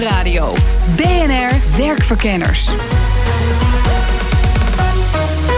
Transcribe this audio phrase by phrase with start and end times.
[0.00, 0.54] Nieuwsradio.
[0.96, 2.68] BNR Werkverkenners.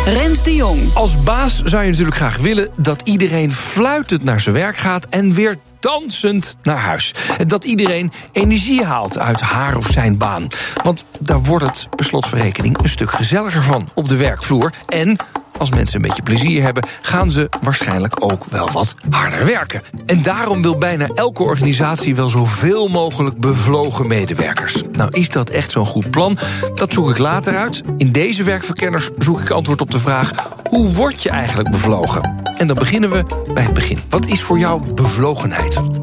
[0.05, 0.95] Rens de Jong.
[0.95, 5.35] Als baas zou je natuurlijk graag willen dat iedereen fluitend naar zijn werk gaat en
[5.35, 7.15] weer dansend naar huis.
[7.47, 10.47] Dat iedereen energie haalt uit haar of zijn baan.
[10.83, 14.73] Want daar wordt het, per slotverrekening, een stuk gezelliger van op de werkvloer.
[14.89, 15.17] En
[15.63, 19.83] als mensen een beetje plezier hebben, gaan ze waarschijnlijk ook wel wat harder werken.
[20.07, 24.83] En daarom wil bijna elke organisatie wel zoveel mogelijk bevlogen medewerkers.
[24.93, 26.39] Nou, is dat echt zo'n goed plan?
[26.75, 27.83] Dat zoek ik later uit.
[27.97, 30.31] In deze werkverkenners zoek ik antwoord op de vraag:
[30.69, 32.35] hoe word je eigenlijk bevlogen?
[32.57, 33.99] En dan beginnen we bij het begin.
[34.09, 36.02] Wat is voor jou bevlogenheid?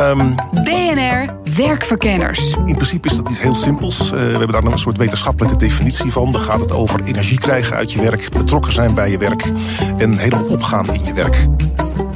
[0.00, 2.50] Um, BNR Werkverkenners.
[2.50, 4.04] In principe is dat iets heel simpels.
[4.04, 6.32] Uh, we hebben daar een soort wetenschappelijke definitie van.
[6.32, 9.44] Dan gaat het over energie krijgen uit je werk, betrokken zijn bij je werk
[9.98, 11.46] en helemaal opgaan in je werk.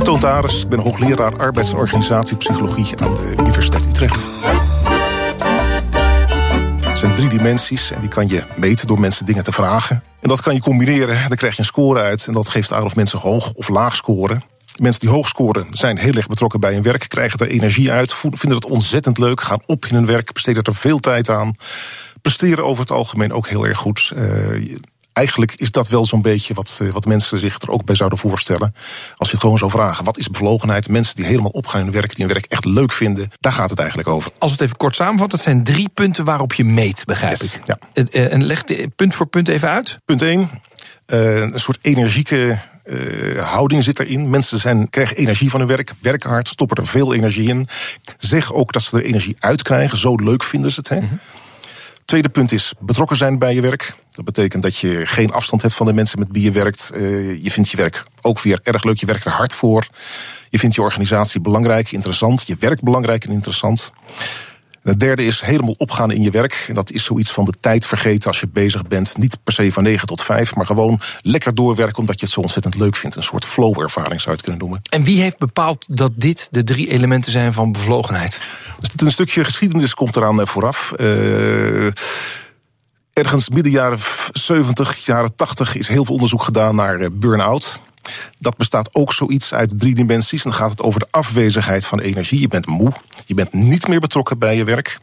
[0.03, 4.21] Toont Ares, ik ben hoogleraar arbeids- en organisatiepsychologie aan de Universiteit Utrecht.
[6.81, 10.03] Het zijn drie dimensies en die kan je meten door mensen dingen te vragen.
[10.21, 12.27] En dat kan je combineren, dan krijg je een score uit.
[12.27, 14.43] En dat geeft aan of mensen hoog of laag scoren.
[14.81, 18.15] Mensen die hoog scoren zijn heel erg betrokken bij hun werk, krijgen er energie uit,
[18.15, 21.55] vinden het ontzettend leuk, gaan op in hun werk, besteden er veel tijd aan.
[22.23, 24.13] Presteren over het algemeen ook heel erg goed.
[24.17, 24.77] Uh,
[25.13, 28.75] eigenlijk is dat wel zo'n beetje wat, wat mensen zich er ook bij zouden voorstellen.
[29.15, 30.89] Als je het gewoon zou vragen, wat is bevlogenheid?
[30.89, 33.71] Mensen die helemaal opgaan in hun werk, die hun werk echt leuk vinden, daar gaat
[33.71, 34.31] het eigenlijk over.
[34.39, 37.55] Als we het even kort samenvatten, het zijn drie punten waarop je meet, begrijp yes,
[37.55, 37.61] ik.
[37.67, 37.79] Ja.
[38.13, 39.99] En leg de, punt voor punt even uit.
[40.05, 40.51] Punt 1,
[41.07, 44.31] uh, een soort energieke uh, houding zit erin.
[44.31, 47.67] Mensen zijn, krijgen energie van hun werk, werken hard, stoppen er veel energie in.
[48.19, 50.89] Zeg ook dat ze er energie uit krijgen, zo leuk vinden ze het.
[50.89, 51.01] Hè?
[51.01, 51.19] Mm-hmm.
[52.05, 53.95] Tweede punt is betrokken zijn bij je werk.
[54.11, 56.91] Dat betekent dat je geen afstand hebt van de mensen met wie je werkt.
[56.95, 59.87] Uh, je vindt je werk ook weer erg leuk, je werkt er hard voor.
[60.51, 62.47] Je vindt je organisatie belangrijk, interessant.
[62.47, 63.93] Je werk belangrijk en interessant.
[64.85, 66.65] En het derde is helemaal opgaan in je werk.
[66.69, 69.19] En dat is zoiets van de tijd vergeten als je bezig bent.
[69.19, 72.41] Niet per se van 9 tot 5, maar gewoon lekker doorwerken omdat je het zo
[72.41, 73.17] ontzettend leuk vindt.
[73.17, 74.81] Een soort flow-ervaring zou je het kunnen noemen.
[74.91, 78.41] En wie heeft bepaald dat dit de drie elementen zijn van bevlogenheid?
[78.81, 80.93] Dus dit een stukje geschiedenis komt eraan vooraf.
[80.97, 81.87] Uh,
[83.13, 83.99] ergens midden jaren
[84.33, 87.81] 70, jaren 80 is heel veel onderzoek gedaan naar burn-out.
[88.39, 90.45] Dat bestaat ook zoiets uit drie dimensies.
[90.45, 92.41] En dan gaat het over de afwezigheid van energie.
[92.41, 92.93] Je bent moe,
[93.27, 94.99] je bent niet meer betrokken bij je werk.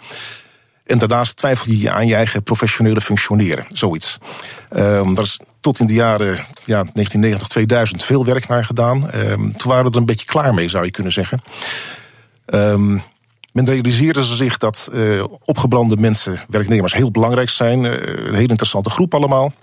[0.85, 3.65] En daarnaast twijfel je aan je eigen professionele functioneren.
[3.69, 4.17] Zoiets.
[4.75, 9.15] Um, daar is tot in de jaren ja, 1990, 2000 veel werk naar gedaan.
[9.15, 11.41] Um, toen waren we er een beetje klaar mee, zou je kunnen zeggen.
[12.45, 13.01] Um,
[13.53, 17.83] men realiseerde zich dat uh, opgebrande mensen, werknemers, heel belangrijk zijn.
[17.83, 19.53] Uh, een heel interessante groep allemaal.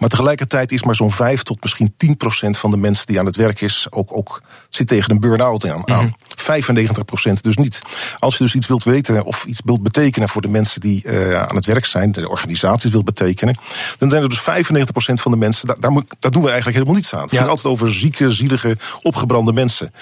[0.00, 3.26] Maar tegelijkertijd is maar zo'n 5 tot misschien 10 procent van de mensen die aan
[3.26, 5.82] het werk is, ook, ook zit tegen een burn-out aan.
[5.84, 6.14] Mm-hmm.
[6.36, 7.82] 95 procent dus niet.
[8.18, 11.42] Als je dus iets wilt weten of iets wilt betekenen voor de mensen die uh,
[11.42, 13.56] aan het werk zijn, de organisaties wilt betekenen,
[13.98, 16.48] dan zijn er dus 95 procent van de mensen, daar, daar, moet, daar doen we
[16.48, 17.22] eigenlijk helemaal niets aan.
[17.22, 19.92] Het gaat altijd over zieke, zielige, opgebrande mensen.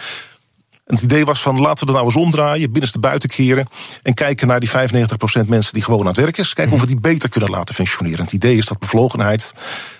[0.89, 3.69] En het idee was van laten we er nou eens omdraaien, binnenste buiten keren.
[4.03, 6.55] En kijken naar die 95% mensen die gewoon aan het werk is.
[6.55, 8.25] Kijken of we die beter kunnen laten functioneren.
[8.25, 9.53] Het idee is dat bevlogenheid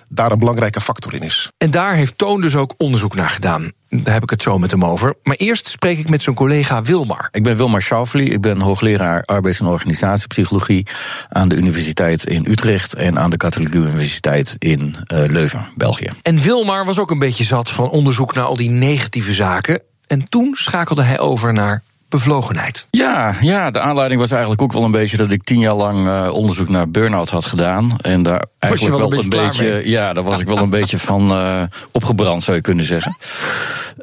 [0.09, 1.51] daar een belangrijke factor in is.
[1.57, 3.71] En daar heeft Toon dus ook onderzoek naar gedaan.
[3.89, 5.15] Daar heb ik het zo met hem over.
[5.23, 7.29] Maar eerst spreek ik met zijn collega Wilmar.
[7.31, 8.31] Ik ben Wilmar Schaufeli.
[8.31, 10.87] Ik ben hoogleraar arbeids- en organisatiepsychologie
[11.29, 16.09] aan de Universiteit in Utrecht en aan de Katholieke Universiteit in uh, Leuven, België.
[16.21, 19.81] En Wilmar was ook een beetje zat van onderzoek naar al die negatieve zaken.
[20.09, 22.87] En toen schakelde hij over naar bevlogenheid.
[22.89, 26.07] Ja, ja, de aanleiding was eigenlijk ook wel een beetje dat ik tien jaar lang
[26.07, 27.97] uh, onderzoek naar burn-out had gedaan.
[28.01, 30.69] En daar eigenlijk wel, wel een beetje, een beetje ja, daar was ik wel een
[30.69, 31.61] beetje van uh,
[31.91, 33.17] opgebrand, zou je kunnen zeggen.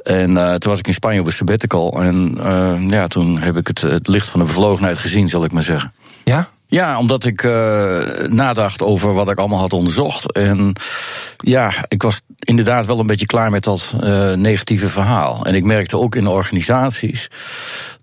[0.04, 2.02] En uh, toen was ik in Spanje op een sabbatical.
[2.02, 2.38] En
[2.88, 5.92] ja, toen heb ik het, het licht van de bevlogenheid gezien, zal ik maar zeggen.
[6.24, 6.48] Ja?
[6.68, 7.52] Ja, omdat ik uh,
[8.26, 10.32] nadacht over wat ik allemaal had onderzocht.
[10.32, 10.76] En
[11.36, 15.46] Ja, ik was inderdaad wel een beetje klaar met dat uh, negatieve verhaal.
[15.46, 17.28] En ik merkte ook in de organisaties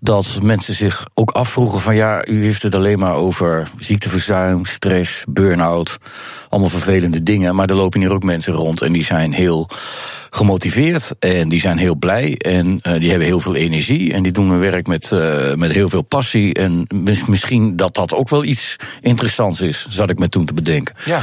[0.00, 5.24] dat mensen zich ook afvroegen van ja, u heeft het alleen maar over ziekteverzuim, stress,
[5.28, 5.98] burn-out,
[6.48, 7.54] allemaal vervelende dingen.
[7.54, 9.68] Maar er lopen hier ook mensen rond en die zijn heel
[10.30, 14.32] gemotiveerd en die zijn heel blij en uh, die hebben heel veel energie en die
[14.32, 15.10] doen hun werk met,
[15.56, 16.54] met heel veel passie.
[16.54, 16.86] En
[17.26, 18.53] misschien dat dat ook wel iets
[19.00, 20.94] interessants is, zat ik me toen te bedenken.
[21.04, 21.22] Ja.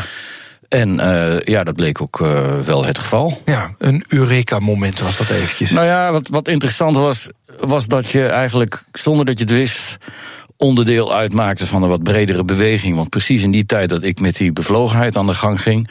[0.68, 3.42] En uh, ja, dat bleek ook uh, wel het geval.
[3.45, 5.72] Ja, een Eureka-moment was dat eventjes.
[5.72, 7.30] Nou ja, wat, wat interessant was,
[7.60, 9.98] was dat je eigenlijk, zonder dat je het wist,
[10.57, 12.95] onderdeel uitmaakte van een wat bredere beweging.
[12.95, 15.89] Want precies in die tijd dat ik met die bevlogenheid aan de gang ging,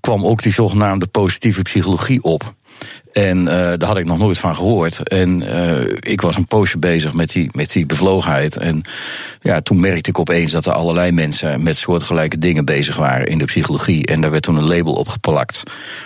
[0.00, 2.54] kwam ook die zogenaamde positieve psychologie op.
[3.12, 5.08] En uh, daar had ik nog nooit van gehoord.
[5.08, 8.56] En uh, ik was een poosje bezig met die, met die bevlogenheid.
[8.56, 8.82] En
[9.40, 13.38] ja, toen merkte ik opeens dat er allerlei mensen met soortgelijke dingen bezig waren in
[13.38, 14.06] de psychologie.
[14.06, 15.62] En daar werd toen een label op geplakt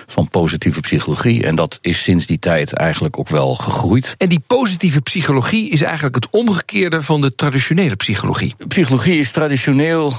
[0.07, 1.47] van positieve psychologie.
[1.47, 4.15] En dat is sinds die tijd eigenlijk ook wel gegroeid.
[4.19, 8.55] En die positieve psychologie is eigenlijk het omgekeerde van de traditionele psychologie.
[8.69, 10.13] Psychologie is traditioneel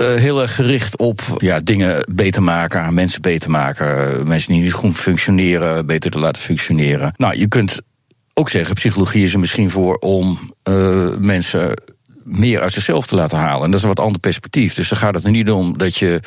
[0.00, 4.72] uh, heel erg gericht op ja, dingen beter maken, mensen beter maken, mensen die niet
[4.72, 7.14] goed functioneren, beter te laten functioneren.
[7.16, 7.80] Nou, je kunt
[8.34, 11.74] ook zeggen, psychologie is er misschien voor om uh, mensen
[12.24, 13.64] meer uit zichzelf te laten halen.
[13.64, 14.74] En dat is een wat ander perspectief.
[14.74, 16.20] Dus dan gaat het er niet om dat je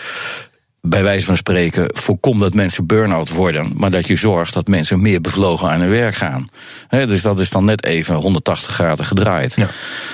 [0.87, 5.01] bij wijze van spreken voorkom dat mensen burn-out worden, maar dat je zorgt dat mensen
[5.01, 6.47] meer bevlogen aan hun werk gaan.
[6.89, 9.55] dus dat is dan net even 180 graden gedraaid.
[9.55, 9.67] Ja.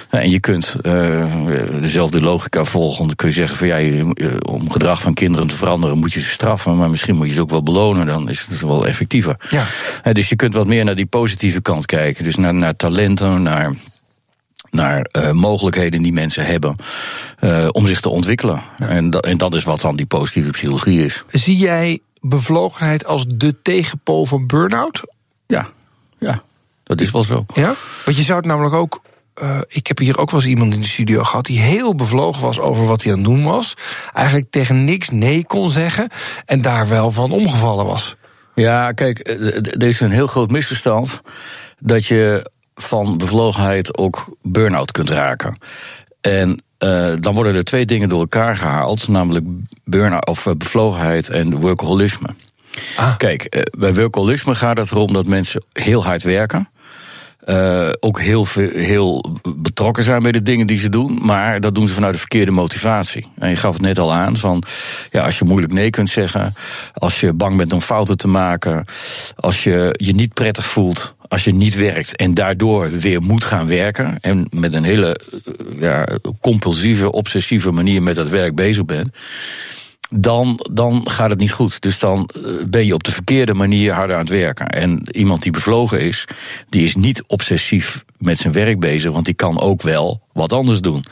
[0.10, 1.26] En je kunt uh,
[1.82, 3.08] dezelfde logica volgen.
[3.08, 4.06] Dan kun je zeggen van ja,
[4.42, 7.42] om gedrag van kinderen te veranderen moet je ze straffen, maar misschien moet je ze
[7.42, 9.36] ook wel belonen, dan is het wel effectiever.
[9.50, 10.14] Ja.
[10.14, 12.24] dus je kunt wat meer naar die positieve kant kijken.
[12.24, 13.74] Dus naar, naar talenten, naar
[14.72, 16.76] naar uh, mogelijkheden die mensen hebben
[17.40, 18.62] uh, om zich te ontwikkelen.
[18.78, 18.88] Ja.
[18.88, 21.24] En, dat, en dat is wat dan die positieve psychologie is.
[21.32, 25.02] Zie jij bevlogenheid als de tegenpool van burn-out?
[25.48, 25.70] Ja,
[26.20, 26.44] ja,
[26.84, 27.46] dat is wel zo.
[27.54, 27.74] Ja?
[28.06, 29.02] Want je zou het namelijk ook.
[29.42, 32.42] Uh, ik heb hier ook wel eens iemand in de studio gehad die heel bevlogen
[32.42, 33.74] was over wat hij aan het doen was.
[34.14, 36.10] Eigenlijk tegen niks nee kon zeggen
[36.46, 38.16] en daar wel van omgevallen was.
[38.56, 39.28] Ja, kijk,
[39.80, 41.22] er is een heel groot misverstand
[41.80, 45.58] dat je van bevlogenheid ook burn-out kunt raken.
[46.22, 49.46] En uh, dan worden er twee dingen door elkaar gehaald, namelijk
[49.84, 52.30] burn-out of uh, bevlogenheid en workaholisme.
[52.96, 53.18] Ah.
[53.18, 56.70] Kijk, uh, bij workaholisme gaat het erom dat mensen heel hard werken.
[57.46, 61.88] Uh, ook heel, heel betrokken zijn bij de dingen die ze doen, maar dat doen
[61.88, 63.28] ze vanuit de verkeerde motivatie.
[63.38, 64.64] En je gaf het net al aan van,
[65.12, 66.54] ja, als je moeilijk nee kunt zeggen,
[66.94, 68.86] als je bang bent om fouten te maken,
[69.36, 73.68] als je je niet prettig voelt, als je niet werkt en daardoor weer moet gaan
[73.68, 75.20] werken en met een hele
[75.80, 76.08] ja,
[76.42, 79.10] compulsieve, obsessieve manier met dat werk bezig bent
[80.16, 81.82] dan, dan gaat het niet goed.
[81.82, 82.30] Dus dan
[82.68, 84.68] ben je op de verkeerde manier harder aan het werken.
[84.68, 86.26] En iemand die bevlogen is,
[86.70, 90.82] die is niet obsessief met zijn werk bezig, want die kan ook wel wat anders
[90.82, 91.04] doen.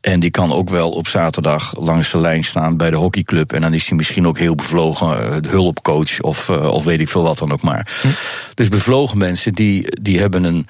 [0.00, 3.52] En die kan ook wel op zaterdag langs de lijn staan bij de hockeyclub.
[3.52, 7.22] En dan is hij misschien ook heel bevlogen, de hulpcoach of, of weet ik veel
[7.22, 7.98] wat dan ook maar.
[8.02, 8.08] Hm.
[8.54, 10.66] Dus bevlogen mensen die, die hebben een.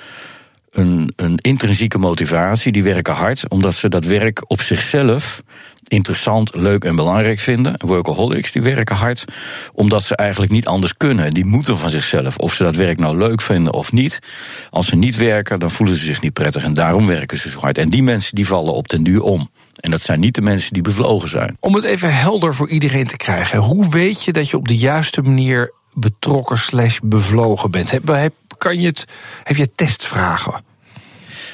[0.71, 5.43] Een, een intrinsieke motivatie, die werken hard, omdat ze dat werk op zichzelf
[5.89, 7.75] interessant, leuk en belangrijk vinden.
[7.79, 9.25] Workaholics die werken hard
[9.73, 11.35] omdat ze eigenlijk niet anders kunnen.
[11.35, 12.37] Die moeten van zichzelf.
[12.37, 14.19] Of ze dat werk nou leuk vinden of niet.
[14.71, 16.63] Als ze niet werken, dan voelen ze zich niet prettig.
[16.63, 17.79] En daarom werken ze zo hard.
[17.79, 19.51] En die mensen die vallen op den duur om.
[19.81, 21.57] En dat zijn niet de mensen die bevlogen zijn.
[21.61, 23.59] Om het even helder voor iedereen te krijgen.
[23.59, 27.91] Hoe weet je dat je op de juiste manier betrokken slash bevlogen bent?
[27.91, 29.05] Heb, kan je het,
[29.43, 30.68] heb je testvragen?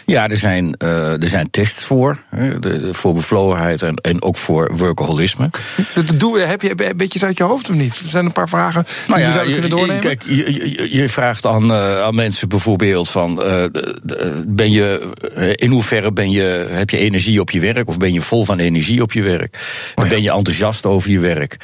[0.07, 2.23] Ja, er zijn, uh, er zijn tests voor.
[2.29, 5.51] Hè, de, voor bevlogenheid en, en ook voor workaholisme.
[5.95, 8.01] Dat doe, heb je een beetje uit je hoofd of niet?
[8.05, 10.01] Er zijn een paar vragen die nou ja, we zouden kunnen doornemen.
[10.01, 13.43] Kijk, je, je, je vraagt aan, uh, aan mensen bijvoorbeeld van...
[13.43, 13.65] Uh,
[14.47, 15.11] ben je,
[15.55, 17.89] in hoeverre ben je, heb je energie op je werk...
[17.89, 19.59] of ben je vol van energie op je werk?
[19.95, 20.11] Oh ja.
[20.11, 21.57] Ben je enthousiast over je werk?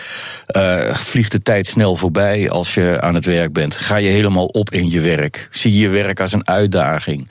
[0.93, 3.77] vliegt de tijd snel voorbij als je aan het werk bent?
[3.77, 5.49] Ga je helemaal op in je werk?
[5.51, 7.29] Zie je je werk als een uitdaging?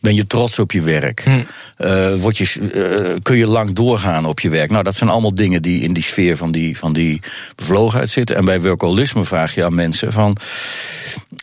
[0.00, 1.22] Ben je trots op je werk?
[1.24, 1.40] Hm.
[1.78, 4.70] Uh, word je, uh, kun je lang doorgaan op je werk?
[4.70, 7.20] Nou, dat zijn allemaal dingen die in die sfeer van die, van die
[7.56, 8.36] bevlogenheid zitten.
[8.36, 10.36] En bij workaholisme vraag je aan mensen van...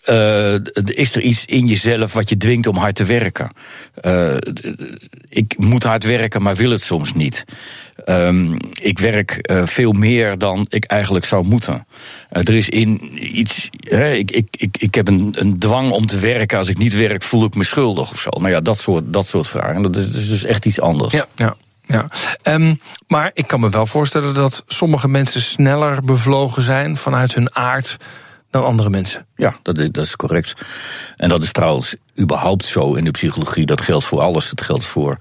[0.09, 0.53] Uh,
[0.85, 3.51] is er iets in jezelf wat je dwingt om hard te werken?
[5.29, 7.45] ik moet hard werken, maar wil het soms niet.
[8.05, 11.87] Um, ik werk uh, veel meer dan ik eigenlijk zou moeten.
[12.31, 13.69] Uh, er is in iets.
[13.79, 16.57] Uh, ik, ik, ik, ik heb een, een dwang om te werken.
[16.57, 18.29] Als ik niet werk, voel ik me schuldig of zo.
[18.29, 19.81] Nou ja, dat soort, dat soort vragen.
[19.81, 21.13] Dat is, dat is dus echt iets anders.
[21.13, 21.55] Ja, ja.
[21.87, 22.07] Ja.
[22.41, 22.75] Ehm,
[23.07, 27.97] maar ik kan me wel voorstellen dat sommige mensen sneller bevlogen zijn vanuit hun aard
[28.49, 29.25] dan andere mensen.
[29.35, 30.53] Ja, dat is, dat is correct.
[31.17, 33.65] En dat is trouwens überhaupt zo in de psychologie.
[33.65, 34.49] Dat geldt voor alles.
[34.49, 35.17] Dat geldt voor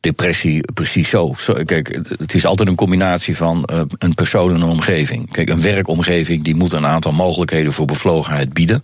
[0.00, 1.34] depressie precies zo.
[1.64, 5.30] kijk, het is altijd een combinatie van uh, een persoon en een omgeving.
[5.30, 8.82] Kijk, een werkomgeving die moet een aantal mogelijkheden voor bevlogenheid bieden.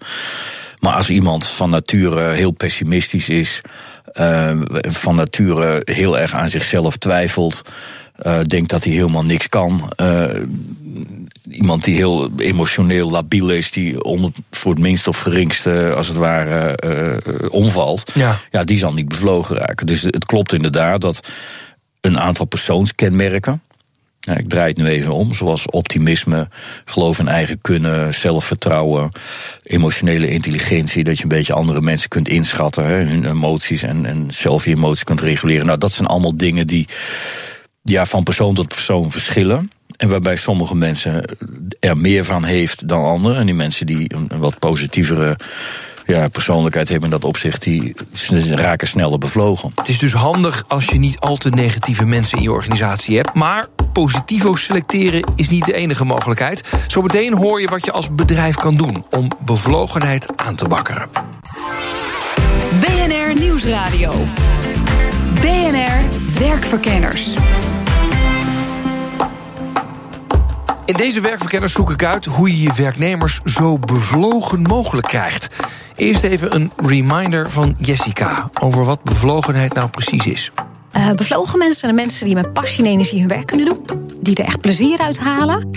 [0.79, 3.61] Maar als iemand van nature heel pessimistisch is,
[4.15, 7.63] uh, van nature heel erg aan zichzelf twijfelt,
[8.27, 9.93] uh, denkt dat hij helemaal niks kan.
[11.51, 16.17] Iemand die heel emotioneel labiel is, die om, voor het minst of geringste, als het
[16.17, 18.11] ware, uh, omvalt.
[18.15, 18.39] Ja.
[18.51, 19.87] ja, die zal niet bevlogen raken.
[19.87, 21.29] Dus het klopt inderdaad dat
[22.01, 23.63] een aantal persoonskenmerken.
[24.21, 26.49] Nou, ik draai het nu even om, zoals optimisme,
[26.85, 29.09] geloof in eigen kunnen, zelfvertrouwen,
[29.63, 34.27] emotionele intelligentie, dat je een beetje andere mensen kunt inschatten, hè, hun emoties en, en
[34.31, 35.67] zelf je emoties kunt reguleren.
[35.67, 36.89] Nou, dat zijn allemaal dingen die
[37.83, 39.71] ja, van persoon tot persoon verschillen.
[39.97, 41.37] En waarbij sommige mensen
[41.81, 43.37] er meer van heeft dan anderen.
[43.37, 45.37] En die mensen die een wat positievere
[46.07, 47.95] ja, persoonlijkheid hebben in dat opzicht, die
[48.51, 49.73] raken sneller bevlogen.
[49.75, 53.35] Het is dus handig als je niet al te negatieve mensen in je organisatie hebt.
[53.35, 56.63] Maar positivo selecteren is niet de enige mogelijkheid.
[56.87, 61.09] Zometeen hoor je wat je als bedrijf kan doen om bevlogenheid aan te wakkeren.
[62.81, 64.13] BNR Nieuwsradio.
[65.41, 65.99] BNR
[66.39, 67.35] Werkverkenners.
[70.85, 75.49] In deze werkverkenners zoek ik uit hoe je je werknemers zo bevlogen mogelijk krijgt.
[75.97, 80.53] Eerst even een reminder van Jessica over wat bevlogenheid nou precies is.
[80.97, 83.85] Uh, bevlogen mensen zijn de mensen die met passie en energie hun werk kunnen doen.
[84.21, 85.71] Die er echt plezier uit halen.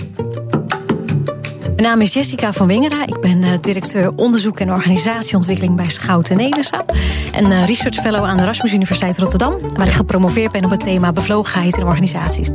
[1.62, 3.06] Mijn naam is Jessica van Wingera.
[3.06, 6.84] Ik ben uh, directeur onderzoek en organisatieontwikkeling bij Schouten Nelissen.
[7.32, 9.54] En uh, research fellow aan de Erasmus Universiteit Rotterdam.
[9.74, 12.48] Waar ik gepromoveerd ben op het thema bevlogenheid in organisaties.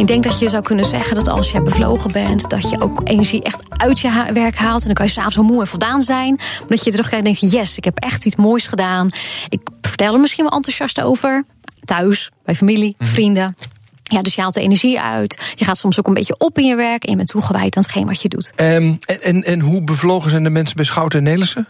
[0.00, 3.00] Ik denk dat je zou kunnen zeggen dat als je bevlogen bent, dat je ook
[3.04, 4.80] energie echt uit je werk haalt.
[4.80, 6.34] En dan kan je s'avonds zo moe en voldaan zijn.
[6.34, 9.10] Maar dat je terugkijkt en denk je, yes, ik heb echt iets moois gedaan.
[9.48, 11.44] Ik vertel er misschien wel enthousiast over.
[11.84, 13.56] Thuis, bij familie, vrienden.
[14.02, 15.52] Ja, dus je haalt de energie uit.
[15.54, 17.04] Je gaat soms ook een beetje op in je werk.
[17.04, 18.52] En je bent toegewijd aan hetgeen wat je doet.
[18.56, 21.66] Um, en, en, en hoe bevlogen zijn de mensen bij Schouten en Nelissen?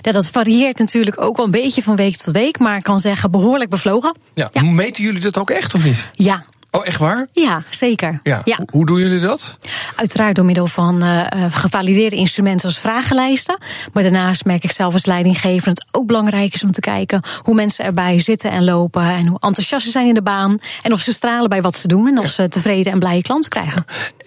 [0.00, 2.58] Ja, dat varieert natuurlijk ook wel een beetje van week tot week.
[2.58, 4.16] Maar ik kan zeggen behoorlijk bevlogen.
[4.34, 4.62] Ja, ja.
[4.62, 6.10] Meten jullie dat ook echt of niet?
[6.12, 7.26] Ja, Oh, echt waar?
[7.32, 8.20] Ja, zeker.
[8.22, 8.40] Ja.
[8.44, 8.58] ja.
[8.70, 9.58] Hoe doen jullie dat?
[9.96, 13.58] Uiteraard door middel van uh, gevalideerde instrumenten als vragenlijsten.
[13.92, 17.84] Maar daarnaast merk ik zelf als het ook belangrijk is om te kijken hoe mensen
[17.84, 19.02] erbij zitten en lopen.
[19.02, 20.58] En hoe enthousiast ze zijn in de baan.
[20.82, 22.06] En of ze stralen bij wat ze doen.
[22.08, 23.84] En of ze tevreden en blije klanten krijgen.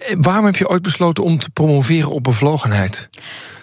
[0.08, 0.16] Ja.
[0.18, 3.08] Waarom heb je ooit besloten om te promoveren op bevlogenheid?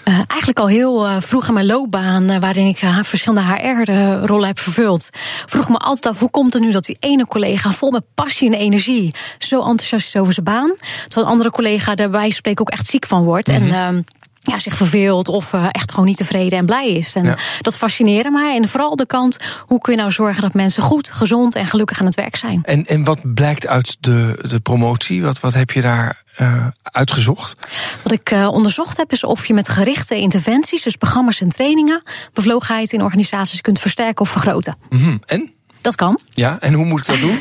[0.06, 4.60] Uh, eigenlijk al heel uh, vroeg in mijn loopbaan, uh, waarin ik verschillende HR-rollen heb
[4.60, 5.10] vervuld,
[5.46, 8.48] vroeg me altijd af hoe komt het nu dat die ene collega vol met passie
[8.48, 12.74] en energie zo enthousiast is over zijn baan, terwijl een andere collega daarbij spreken ook
[12.74, 13.48] echt ziek van wordt.
[13.48, 13.72] Mm -hmm.
[13.72, 14.06] En
[14.44, 17.16] ja, zich verveelt of uh, echt gewoon niet tevreden en blij is.
[17.16, 17.38] En ja.
[17.62, 18.56] dat fascineerde mij.
[18.56, 22.00] En vooral de kant, hoe kun je nou zorgen dat mensen goed, gezond en gelukkig
[22.00, 22.60] aan het werk zijn.
[22.64, 25.24] En, en wat blijkt uit de, de promotie?
[25.24, 27.56] Wat, wat heb je daar uh, uitgezocht?
[28.04, 32.04] Wat ik uh, onderzocht heb, is of je met gerichte interventies, dus programma's en trainingen,
[32.34, 34.78] bevlogenheid in organisaties kunt versterken of vergroten.
[34.90, 35.22] Mm -hmm.
[35.26, 35.54] En?
[35.84, 36.20] Dat kan.
[36.30, 37.40] Ja, en hoe moet ik dat doen?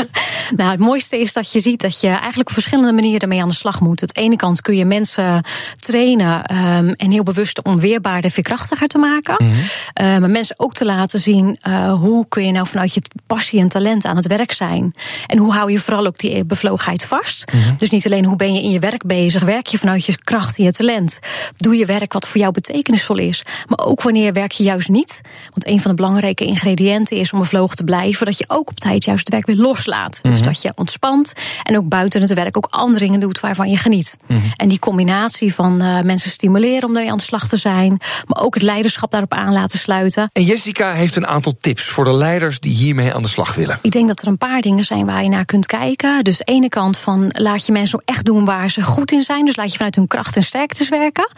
[0.58, 3.48] nou, het mooiste is dat je ziet dat je eigenlijk op verschillende manieren mee aan
[3.48, 4.00] de slag moet.
[4.00, 5.44] Aan de ene kant kun je mensen
[5.76, 9.34] trainen um, en heel bewust om weerbaarder, veerkrachtiger te maken.
[9.38, 9.60] Mm -hmm.
[10.06, 13.60] uh, maar mensen ook te laten zien uh, hoe kun je nou vanuit je passie
[13.60, 14.94] en talent aan het werk zijn.
[15.26, 17.52] En hoe hou je vooral ook die bevlogenheid vast.
[17.52, 17.74] Mm -hmm.
[17.78, 20.58] Dus niet alleen hoe ben je in je werk bezig, werk je vanuit je kracht
[20.58, 21.18] en je talent.
[21.56, 23.42] Doe je werk wat voor jou betekenisvol is.
[23.66, 25.20] Maar ook wanneer werk je juist niet.
[25.42, 28.80] Want een van de belangrijke ingrediënten is om bevlogen te blijven, dat je ook op
[28.80, 30.14] tijd juist het werk weer loslaat.
[30.14, 30.30] Mm -hmm.
[30.30, 33.76] Dus dat je ontspant en ook buiten het werk ook andere dingen doet waarvan je
[33.76, 34.16] geniet.
[34.26, 34.52] Mm -hmm.
[34.56, 38.42] En die combinatie van uh, mensen stimuleren om daarmee aan de slag te zijn, maar
[38.42, 40.30] ook het leiderschap daarop aan laten sluiten.
[40.32, 43.78] En Jessica heeft een aantal tips voor de leiders die hiermee aan de slag willen.
[43.82, 46.24] Ik denk dat er een paar dingen zijn waar je naar kunt kijken.
[46.24, 49.44] Dus ene kant van laat je mensen ook echt doen waar ze goed in zijn.
[49.44, 51.30] Dus laat je vanuit hun kracht en sterktes werken.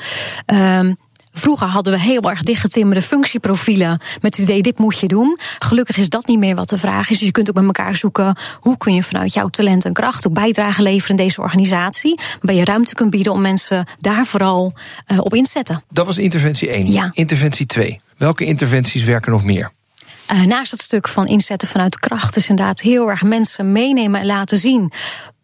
[0.46, 0.96] Um,
[1.36, 5.38] Vroeger hadden we heel erg dichtgetimmerde functieprofielen met het idee, dit moet je doen.
[5.58, 7.18] Gelukkig is dat niet meer wat de vraag is.
[7.18, 10.26] Dus je kunt ook met elkaar zoeken, hoe kun je vanuit jouw talent en kracht
[10.26, 12.18] ook bijdrage leveren in deze organisatie.
[12.32, 14.72] Waarbij je ruimte kunt bieden om mensen daar vooral
[15.06, 15.84] uh, op in te zetten.
[15.90, 16.92] Dat was interventie 1.
[16.92, 17.10] Ja.
[17.12, 18.00] Interventie 2.
[18.16, 19.72] Welke interventies werken nog meer?
[20.32, 24.26] Uh, naast het stuk van inzetten vanuit kracht, is inderdaad heel erg mensen meenemen en
[24.26, 24.92] laten zien.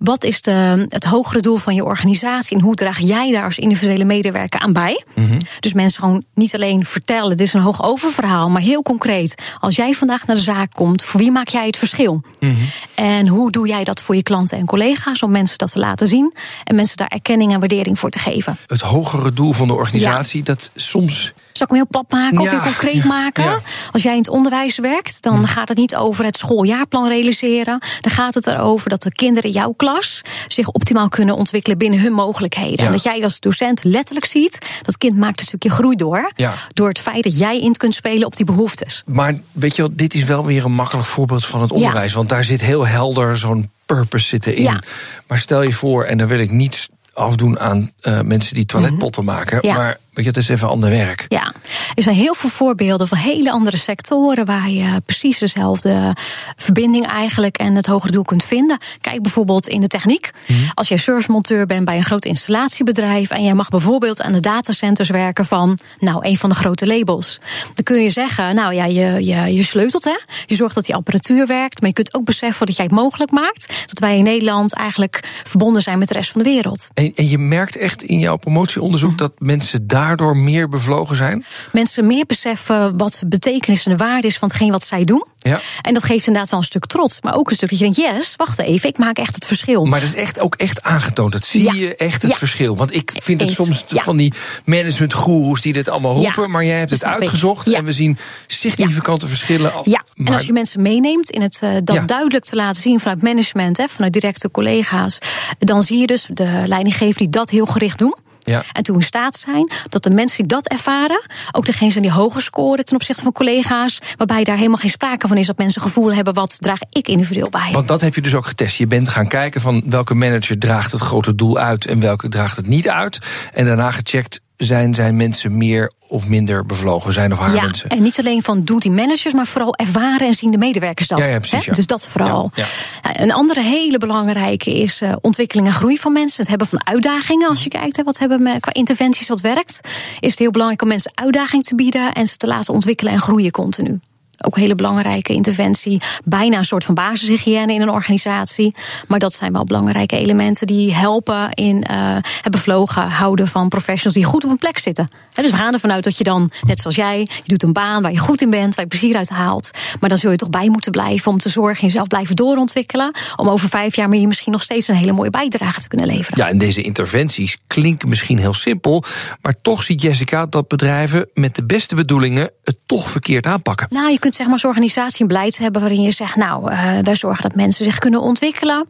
[0.00, 3.58] Wat is de, het hogere doel van je organisatie en hoe draag jij daar als
[3.58, 5.04] individuele medewerker aan bij?
[5.14, 5.38] Mhm.
[5.60, 9.42] Dus mensen gewoon niet alleen vertellen, dit is een hoog oververhaal, maar heel concreet.
[9.58, 12.22] Als jij vandaag naar de zaak komt, voor wie maak jij het verschil?
[12.38, 12.54] Mhm.
[12.94, 16.06] En hoe doe jij dat voor je klanten en collega's om mensen dat te laten
[16.06, 18.58] zien en mensen daar erkenning en waardering voor te geven?
[18.66, 22.50] Het hogere doel van de organisatie, dat soms zal ik hem heel plat maken of
[22.50, 23.62] heel concreet maken?
[23.92, 27.78] Als jij in het onderwijs werkt, dan gaat het niet over het schooljaarplan realiseren.
[28.00, 32.00] Dan gaat het erover dat de kinderen in jouw klas zich optimaal kunnen ontwikkelen binnen
[32.00, 32.86] hun mogelijkheden.
[32.86, 36.32] En dat jij als docent letterlijk ziet dat kind maakt een stukje groei door.
[36.36, 36.54] Ja.
[36.72, 39.02] Door het feit dat jij in kunt spelen op die behoeftes.
[39.06, 42.12] Maar weet je dit is wel weer een makkelijk voorbeeld van het onderwijs.
[42.12, 44.62] Want daar zit heel helder zo'n purpose zitten in.
[44.62, 44.82] Ja.
[45.26, 46.88] Maar stel je voor, en daar wil ik niets
[47.20, 49.56] afdoen aan eh, mensen die toiletpotten maken.
[49.56, 49.66] Mhm.
[49.66, 49.74] Ja.
[49.74, 51.24] Maar weet je, het is even ander werk.
[51.28, 51.52] Ja,
[52.00, 56.14] er zijn heel veel voorbeelden van hele andere sectoren waar je precies dezelfde
[56.56, 58.78] verbinding eigenlijk en het hogere doel kunt vinden.
[59.00, 60.30] Kijk bijvoorbeeld in de techniek.
[60.74, 65.08] Als jij servicemonteur bent bij een groot installatiebedrijf en jij mag bijvoorbeeld aan de datacenters
[65.08, 67.40] werken van nou een van de grote labels,
[67.74, 70.94] dan kun je zeggen, nou ja, je, je, je sleutelt hè, je zorgt dat die
[70.94, 74.24] apparatuur werkt, maar je kunt ook beseffen dat jij het mogelijk maakt dat wij in
[74.24, 76.88] Nederland eigenlijk verbonden zijn met de rest van de wereld.
[76.94, 81.44] En, en je merkt echt in jouw promotieonderzoek dat mensen daardoor meer bevlogen zijn.
[81.72, 85.24] Mensen meer beseffen wat de betekenis en de waarde is van hetgeen wat zij doen.
[85.38, 85.60] Ja.
[85.82, 87.22] En dat geeft inderdaad wel een stuk trots.
[87.22, 89.84] Maar ook een stuk dat je denkt, yes, wacht even, ik maak echt het verschil.
[89.84, 91.32] Maar dat is echt ook echt aangetoond.
[91.32, 91.72] Dat zie Ja.
[91.72, 92.36] je echt het Ja.
[92.36, 92.76] verschil.
[92.76, 94.32] Want ik vind het soms van die
[94.64, 96.50] managementgoeroes die dit allemaal roepen.
[96.50, 97.68] Maar jij hebt het uitgezocht.
[97.72, 99.72] En we zien significante verschillen.
[99.74, 102.02] Als, Ja, en maar- als je mensen meeneemt in het eh, dat Ja.
[102.02, 105.18] duidelijk te laten zien vanuit management, hè, vanuit directe collega's,
[105.58, 108.14] dan zie je dus de leidinggevenden die dat heel gericht doen.
[108.42, 108.64] Ja.
[108.72, 112.12] En toe in staat zijn dat de mensen die dat ervaren, ook degene zijn die
[112.12, 115.82] hoger scoren ten opzichte van collega's, waarbij daar helemaal geen sprake van is dat mensen
[115.82, 117.68] gevoel hebben wat draag ik individueel bij.
[117.72, 118.76] Want dat heb je dus ook getest.
[118.76, 122.56] Je bent gaan kijken van welke manager draagt het grote doel uit en welke draagt
[122.56, 123.18] het niet uit.
[123.52, 127.88] En daarna gecheckt zijn zijn mensen meer of minder bevlogen, zijn of haar ja, mensen.
[127.88, 131.18] en niet alleen van doet die managers, maar vooral ervaren en zien de medewerkers dat.
[131.18, 131.64] Ja, ja, precies.
[131.64, 132.50] Dus dat vooral.
[132.54, 132.64] Ja,
[133.02, 136.40] Ja, Een andere hele belangrijke is eh, ontwikkeling en groei van mensen.
[136.40, 137.48] Het hebben van uitdagingen.
[137.48, 139.80] Als je kijkt, hè, wat hebben we qua interventies wat werkt,
[140.20, 143.20] is het heel belangrijk om mensen uitdaging te bieden en ze te laten ontwikkelen en
[143.20, 144.00] groeien continu.
[144.44, 146.00] Ook een hele belangrijke interventie.
[146.24, 148.74] Bijna een soort van basishygiëne in een organisatie.
[149.08, 154.14] Maar dat zijn wel belangrijke elementen die helpen in eh, het bevlogen houden van professionals
[154.14, 155.08] die goed op een plek zitten.
[155.34, 158.02] Dus we gaan ervan uit dat je dan, net zoals jij, je doet een baan
[158.02, 159.70] waar je goed in bent, waar je plezier uit haalt.
[160.00, 163.14] Maar dan zul je toch bij moeten blijven om te zorgen, jezelf blijven doorontwikkelen.
[163.36, 166.38] Om over vijf jaar meer misschien nog steeds een hele mooie bijdrage te kunnen leveren.
[166.38, 169.04] Ja, en deze interventies klinken misschien heel simpel.
[169.42, 173.86] Maar toch ziet Jessica dat bedrijven met de beste bedoelingen het toch verkeerd aanpakken.
[173.90, 176.98] Nou, je kunt zeg maar als organisatie een beleid hebben waarin je zegt, nou, eh,
[177.02, 178.86] wij zorgen dat mensen zich kunnen ontwikkelen.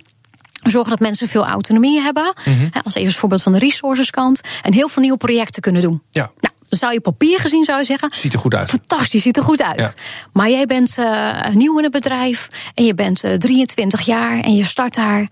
[0.62, 2.32] Zorgen dat mensen veel autonomie hebben.
[2.44, 4.40] Hè, Als even als voorbeeld van de resourceskant.
[4.62, 6.02] En heel veel nieuwe projecten kunnen doen.
[6.10, 8.08] Ja, Nou, dan zou je papier gezien zou je zeggen.
[8.12, 8.68] ziet er goed uit.
[8.68, 9.78] Fantastisch, ziet er goed uit.
[9.78, 10.02] Ja.
[10.32, 14.54] Maar jij bent eh, nieuw in het bedrijf en je bent eh, 23 jaar en
[14.56, 15.28] je start daar.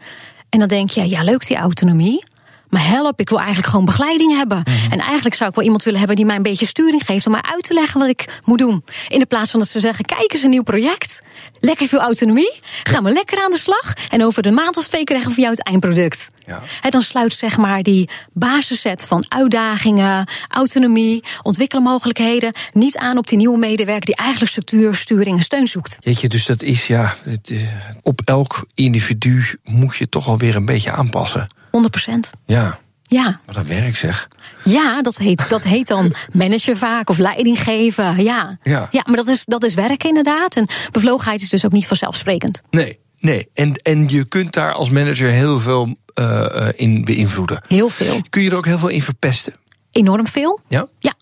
[0.49, 2.25] En dan denk je, ja, leuk die autonomie.
[2.68, 4.59] Maar help, ik wil eigenlijk gewoon begeleiding hebben.
[4.59, 4.92] Mhm.
[4.92, 7.33] En eigenlijk zou ik wel iemand willen hebben die mij een beetje sturing geeft om
[7.33, 8.85] mij uit te leggen wat ik moet doen.
[9.09, 11.22] In de plaats van dat ze zeggen: kijk eens een nieuw project.
[11.61, 12.61] Lekker veel autonomie.
[12.83, 13.94] Gaan we lekker aan de slag.
[14.11, 16.31] En over de maand of twee krijgen we van jou het eindproduct.
[16.46, 16.62] Ja.
[16.81, 23.38] Hè, dan sluit zeg maar die basisset van uitdagingen, autonomie, ontwikkelmogelijkheden niet aan op die
[23.38, 25.96] nieuwe medewerker die eigenlijk structuur, sturing en steun zoekt.
[26.00, 27.59] Jeetje, dus dat is ja, het, eh,
[28.02, 31.48] op elk individu moet je toch alweer een beetje aanpassen.
[31.70, 32.31] 100%.
[32.46, 32.78] Ja,
[33.11, 34.28] Ja, wat dat werk zeg.
[34.64, 38.22] ja dat, heet, dat heet dan manager vaak of leiding geven.
[38.22, 38.88] Ja, Ja.
[38.90, 40.57] ja maar dat is, dat is werk inderdaad.
[40.57, 42.62] En bevlogenheid is dus ook niet vanzelfsprekend.
[42.70, 43.48] Nee, nee.
[43.54, 47.62] En, en je kunt daar als manager heel veel eh, eh, in beïnvloeden.
[47.68, 48.20] Heel veel.
[48.31, 49.54] Kun je er ook heel veel in verpesten?
[49.90, 50.61] Enorm veel.
[50.68, 51.14] Ja, ja,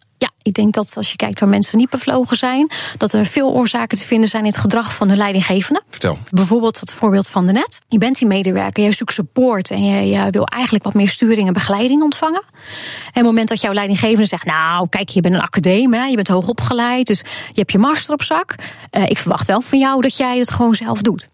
[0.46, 3.98] ik denk dat als je kijkt waar mensen niet bevlogen zijn, dat er veel oorzaken
[3.98, 5.82] te vinden zijn in het gedrag van hun leidinggevende.
[5.90, 6.18] Vertel.
[6.30, 7.82] Bijvoorbeeld het voorbeeld van de net.
[7.88, 11.46] Je bent die medewerker, jij zoekt support en je, je wil eigenlijk wat meer sturing
[11.46, 12.42] en begeleiding ontvangen.
[12.42, 16.04] En op het moment dat jouw leidinggevende zegt, nou kijk, je bent een academie, hè,
[16.04, 18.54] je bent hoog opgeleid, dus je hebt je master op zak.
[18.90, 21.28] Eh, ik verwacht wel van jou dat jij het gewoon zelf doet.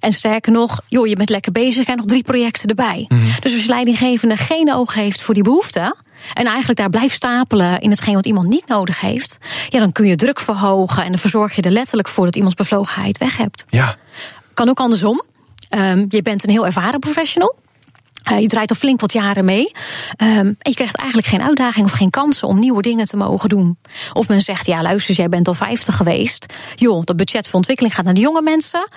[0.00, 3.08] En sterker nog, joh, je bent lekker bezig en nog drie projecten erbij.
[3.40, 5.96] Dus als je leidinggevende geen oog heeft voor die behoeften.
[6.34, 9.38] En eigenlijk daar blijft stapelen in hetgeen wat iemand niet nodig heeft.
[9.68, 12.56] Ja, dan kun je druk verhogen en dan verzorg je er letterlijk voor dat iemands
[12.56, 13.64] bevlogenheid weg hebt.
[13.68, 13.94] Ja.
[14.54, 15.22] Kan ook andersom.
[15.68, 17.54] Ehm, je bent een heel ervaren professional.
[18.30, 19.72] Uh, je draait al flink wat jaren mee.
[20.22, 23.48] Um, en je krijgt eigenlijk geen uitdaging of geen kansen om nieuwe dingen te mogen
[23.48, 23.78] doen.
[24.12, 26.46] Of men zegt, ja luister, jij bent al 50 geweest.
[26.76, 28.88] Joh, dat budget voor ontwikkeling gaat naar de jonge mensen.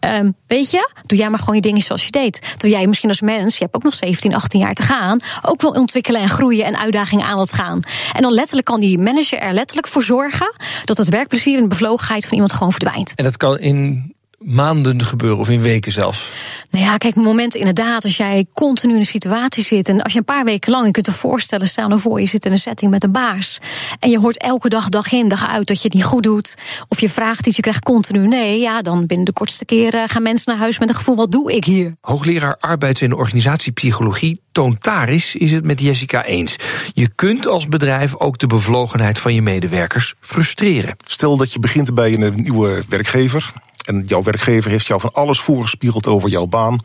[0.00, 2.54] Um, weet je, doe jij maar gewoon je dingen zoals je deed.
[2.56, 5.62] Doe jij misschien als mens, je hebt ook nog 17, 18 jaar te gaan, ook
[5.62, 7.82] wel ontwikkelen en groeien en uitdagingen aan wat gaan.
[8.12, 11.68] En dan letterlijk kan die manager er letterlijk voor zorgen dat het werkplezier en de
[11.68, 13.12] bevlogenheid van iemand gewoon verdwijnt.
[13.14, 14.14] En dat kan in
[14.44, 16.30] maanden gebeuren of in weken zelfs?
[16.70, 20.18] Nou ja, kijk, momenten inderdaad, als jij continu in een situatie zit en als je
[20.18, 22.58] een paar weken lang, je kunt je voorstellen, stel nou voor, je zit in een
[22.58, 23.58] setting met een baas
[23.98, 26.54] en je hoort elke dag, dag in, dag uit dat je het niet goed doet,
[26.88, 30.22] of je vraagt iets, je krijgt continu nee, ja, dan binnen de kortste keren gaan
[30.22, 31.94] mensen naar huis met een gevoel, wat doe ik hier?
[32.00, 36.56] Hoogleraar arbeids- en organisatiepsychologie Toon Taris is het met Jessica eens.
[36.94, 40.96] Je kunt als bedrijf ook de bevlogenheid van je medewerkers frustreren.
[41.06, 45.40] Stel dat je begint bij een nieuwe werkgever en jouw werkgever heeft jou van alles
[45.40, 46.80] voorgespiegeld over jouw baan.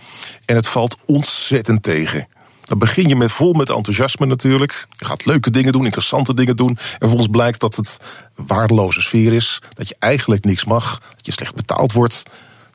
[0.46, 2.28] En het valt ontzettend tegen.
[2.64, 4.88] Dan begin je met vol met enthousiasme natuurlijk.
[4.92, 6.70] Je gaat leuke dingen doen, interessante dingen doen.
[6.70, 7.98] En vervolgens blijkt dat het
[8.36, 9.62] een waardeloze sfeer is.
[9.70, 11.00] Dat je eigenlijk niks mag.
[11.16, 12.24] Dat je slecht betaald wordt.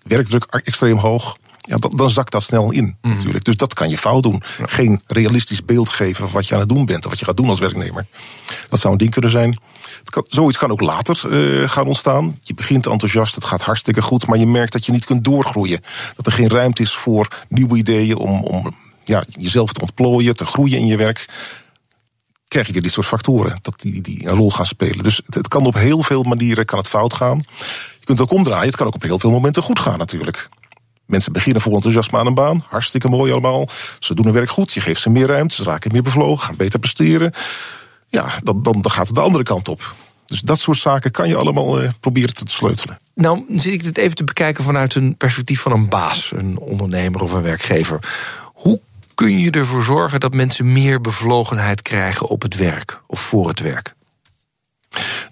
[0.03, 1.37] Werkdruk extreem hoog.
[1.65, 3.15] Ja, dan, dan zakt dat snel in Mhm.
[3.15, 3.45] natuurlijk.
[3.45, 4.43] Dus dat kan je fout doen.
[4.65, 7.05] Geen realistisch beeld geven van wat je aan het doen bent.
[7.05, 8.07] Of wat je gaat doen als werknemer.
[8.69, 9.59] Dat zou een ding kunnen zijn.
[9.99, 12.37] Het kan, zoiets kan ook later uh, gaan ontstaan.
[12.43, 14.27] Je begint enthousiast, het gaat hartstikke goed.
[14.27, 15.81] Maar je merkt dat je niet kunt doorgroeien.
[16.17, 20.45] Dat er geen ruimte is voor nieuwe ideeën om, om ja, jezelf te ontplooien, te
[20.45, 21.27] groeien in je werk.
[22.49, 25.05] Krijg je dit soort factoren dat die, die een rol gaan spelen.
[25.05, 27.39] Dus het, het kan op heel veel manieren kan het fout gaan.
[28.01, 28.67] Je kunt het ook omdraaien.
[28.67, 30.49] Het kan ook op heel veel momenten goed gaan natuurlijk.
[31.07, 32.65] Mensen beginnen vol enthousiasme aan een baan.
[32.69, 33.69] Hartstikke mooi allemaal.
[33.99, 34.73] Ze doen hun werk goed.
[34.73, 35.55] Je geeft ze meer ruimte.
[35.55, 36.47] Ze raken meer bevlogen.
[36.47, 37.33] Gaan beter presteren.
[38.09, 39.95] Ja, dan, dan, dan gaat het de andere kant op.
[40.27, 42.99] Dus dat soort zaken kan je allemaal uh, proberen te sleutelen.
[43.15, 47.21] Nou, zit ik dit even te bekijken vanuit een perspectief van een baas, een ondernemer
[47.21, 47.99] of een werkgever.
[48.45, 48.81] Hoe
[49.15, 53.61] kun je ervoor zorgen dat mensen meer bevlogenheid krijgen op het werk of voor het
[53.61, 53.95] werk?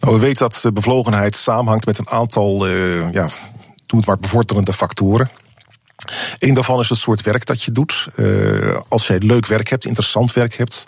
[0.00, 3.28] Nou, we weten dat bevlogenheid samenhangt met een aantal, uh, ja,
[3.86, 5.30] doe het maar bevorderende factoren.
[6.38, 8.08] Eén daarvan is het soort werk dat je doet.
[8.16, 10.84] Uh, als jij leuk werk hebt, interessant werk hebt,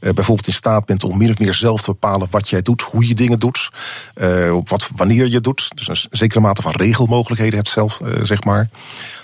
[0.00, 2.82] uh, bijvoorbeeld in staat bent om min of meer zelf te bepalen wat jij doet,
[2.82, 3.70] hoe je dingen doet,
[4.14, 8.68] uh, wat, wanneer je doet, dus een zekere mate van regelmogelijkheden hebt zelf, zeg maar,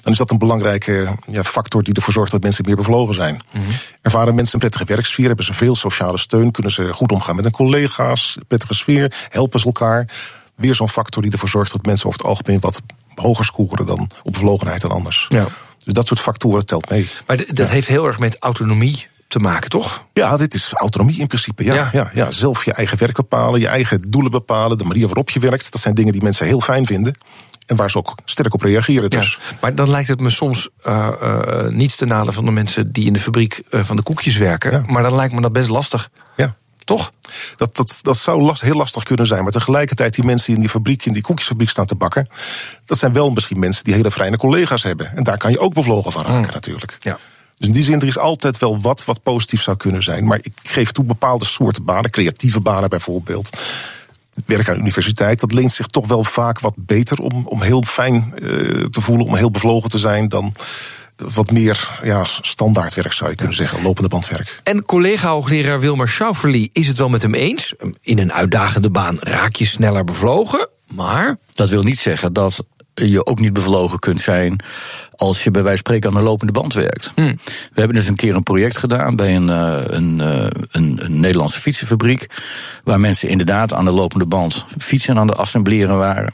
[0.00, 3.42] dan is dat een belangrijke ja, factor die ervoor zorgt dat mensen meer bevlogen zijn.
[3.52, 3.72] Mm -hmm.
[4.02, 7.44] Ervaren mensen een prettige werksfeer, hebben ze veel sociale steun, kunnen ze goed omgaan met
[7.44, 10.08] hun collega's, prettige sfeer, helpen ze elkaar.
[10.54, 12.82] Weer zo'n factor die ervoor zorgt dat mensen over het algemeen wat
[13.14, 15.26] hoger scoren dan op bevlogenheid dan anders.
[15.28, 15.46] Ja.
[15.84, 17.08] Dus dat soort factoren telt mee.
[17.26, 17.66] Maar dat ja.
[17.66, 20.04] heeft heel erg met autonomie te maken, toch?
[20.12, 21.64] Ja, dit is autonomie in principe.
[21.64, 21.88] Ja, ja.
[21.92, 25.40] Ja, ja, Zelf je eigen werk bepalen, je eigen doelen bepalen, de manier waarop je
[25.40, 25.72] werkt.
[25.72, 27.14] Dat zijn dingen die mensen heel fijn vinden.
[27.66, 29.10] En waar ze ook sterk op reageren.
[29.10, 29.38] Dus.
[29.50, 32.92] Ja, maar dan lijkt het me soms uh, uh, niets te nadelen van de mensen
[32.92, 34.84] die in de fabriek uh, van de koekjes werken.
[34.86, 36.10] Maar dan lijkt me dat best lastig.
[36.36, 36.54] Ja.
[36.84, 37.12] Toch?
[37.56, 39.42] Dat, dat, dat zou last, heel lastig kunnen zijn.
[39.42, 42.28] Maar tegelijkertijd, die mensen die in die fabriek, in die koekjesfabriek staan te bakken.
[42.84, 45.16] dat zijn wel misschien mensen die hele fijne collega's hebben.
[45.16, 46.52] En daar kan je ook bevlogen van raken, mm.
[46.52, 46.96] natuurlijk.
[47.00, 47.18] Ja.
[47.56, 50.24] Dus in die zin, er is altijd wel wat wat positief zou kunnen zijn.
[50.24, 53.58] Maar ik geef toe bepaalde soorten banen, creatieve banen bijvoorbeeld.
[54.32, 57.62] Het werk aan de universiteit, dat leent zich toch wel vaak wat beter om, om
[57.62, 60.54] heel fijn uh, te voelen, om heel bevlogen te zijn dan
[61.34, 64.60] wat meer ja, standaardwerk zou je kunnen zeggen, lopende bandwerk.
[64.62, 67.74] En collega-hoogleraar Wilmer Schauferly is het wel met hem eens.
[68.00, 71.36] In een uitdagende baan raak je sneller bevlogen, maar...
[71.54, 74.60] Dat wil niet zeggen dat je ook niet bevlogen kunt zijn
[75.16, 77.12] als je bij wijze van spreken aan de lopende band werkt.
[77.14, 77.38] Hmm.
[77.44, 82.26] We hebben dus een keer een project gedaan bij een, een, een, een Nederlandse fietsenfabriek,
[82.84, 86.32] waar mensen inderdaad aan de lopende band fietsen aan de assembleren waren.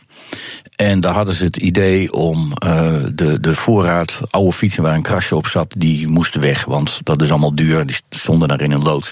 [0.77, 5.03] En daar hadden ze het idee om uh, de, de voorraad oude fietsen waar een
[5.03, 6.65] krasje op zat, die moesten weg.
[6.65, 9.11] Want dat is allemaal duur, die stonden daar in een loods.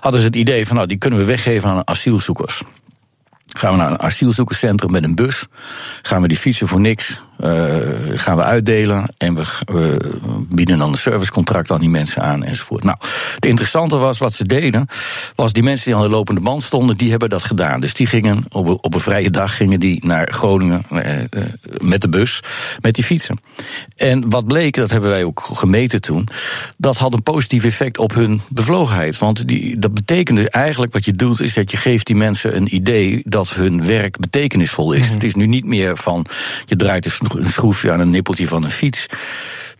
[0.00, 2.62] Hadden ze het idee van, nou, die kunnen we weggeven aan asielzoekers.
[3.60, 5.46] Gaan we naar een asielzoekerscentrum met een bus.
[6.02, 7.20] Gaan we die fietsen voor niks.
[7.44, 7.78] Uh,
[8.14, 9.14] gaan we uitdelen.
[9.16, 9.44] En we,
[10.48, 12.84] bieden dan een servicecontract aan die mensen aan enzovoort.
[12.84, 12.96] Nou,
[13.34, 14.86] het interessante was wat ze deden.
[15.34, 17.80] Was die mensen die aan de lopende band stonden, die hebben dat gedaan.
[17.80, 21.44] Dus die gingen op een, op een vrije dag gingen die naar Groningen uh, uh,
[21.80, 22.42] met de bus.
[22.80, 23.40] Met die fietsen.
[23.96, 26.28] En wat bleek, dat hebben wij ook gemeten toen.
[26.76, 29.18] Dat had een positief effect op hun bevlogenheid.
[29.18, 32.74] Want die, dat betekende eigenlijk wat je doet, is dat je geeft die mensen een
[32.74, 34.98] idee dat hun werk betekenisvol is.
[34.98, 35.14] Mm -hmm.
[35.14, 36.26] Het is nu niet meer van
[36.66, 39.06] je draait een een schroefje aan een nippeltje van een fiets.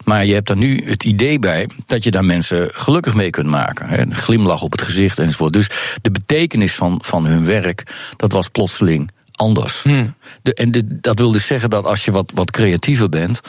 [0.05, 3.49] Maar je hebt daar nu het idee bij dat je daar mensen gelukkig mee kunt
[3.49, 4.01] maken.
[4.01, 5.53] Een glimlach op het gezicht enzovoort.
[5.53, 5.71] Dus
[6.03, 7.83] de betekenis van, van hun werk,
[8.17, 9.83] dat was plotseling anders.
[9.83, 10.15] Hmm.
[10.43, 13.41] De, en de, dat wil dus zeggen dat als je wat, wat creatiever bent.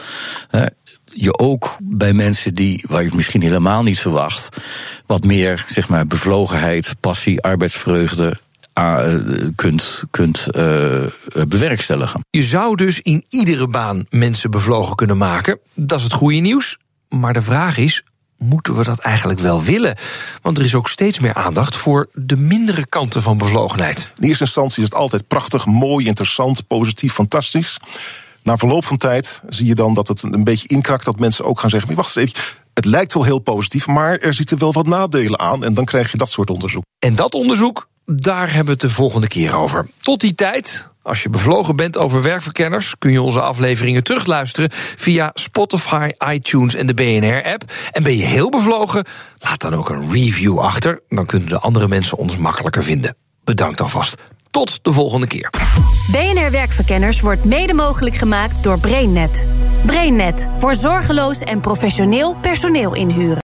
[1.14, 4.58] je ook bij mensen die, waar je het misschien helemaal niet verwacht,
[5.06, 8.38] wat meer zeg maar, bevlogenheid, passie, arbeidsvreugde
[9.56, 11.02] kunt, kunt uh,
[11.48, 12.22] bewerkstelligen.
[12.30, 15.60] Je zou dus in iedere baan mensen bevlogen kunnen maken.
[15.74, 16.78] Dat is het goede nieuws.
[17.10, 18.04] Maar de vraag is:
[18.38, 19.96] moeten we dat eigenlijk wel willen?
[20.42, 24.14] Want er is ook steeds meer aandacht voor de mindere kanten van bevlogenheid.
[24.20, 27.78] In eerste instantie is het altijd prachtig, mooi, interessant, positief, fantastisch.
[28.44, 31.60] Na verloop van tijd zie je dan dat het een beetje inkakt, dat mensen ook
[31.60, 32.44] gaan zeggen: wacht eens even.
[32.74, 35.64] Het lijkt wel heel positief, maar er zitten wel wat nadelen aan.
[35.64, 36.84] En dan krijg je dat soort onderzoek.
[37.00, 39.88] En dat onderzoek, daar hebben we het de volgende keer over.
[40.02, 45.32] Tot die tijd, als je bevlogen bent over werkverkenners, kun je onze afleveringen terugluisteren via
[45.34, 47.63] Spotify, iTunes en de BNR-app.
[47.91, 49.06] En ben je heel bevlogen?
[49.38, 51.02] Laat dan ook een review achter.
[51.10, 53.15] Dan kunnen de andere mensen ons makkelijker vinden.
[53.43, 54.15] Bedankt alvast.
[54.52, 55.50] Tot de volgende keer.
[56.12, 59.45] BNR Werkverkenners wordt mede mogelijk gemaakt door BrainNet.
[59.86, 63.51] BrainNet voor zorgeloos en professioneel personeel inhuren.